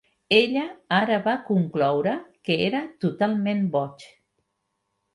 Ella 0.35 0.63
ara 0.99 1.19
va 1.27 1.35
concloure 1.51 2.15
que 2.49 2.59
era 2.71 2.83
totalment 3.07 3.65
boig. 3.79 4.11